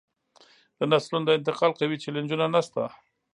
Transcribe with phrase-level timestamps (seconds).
[0.79, 2.81] د نسلونو د انتقال قوي چینلونه نشته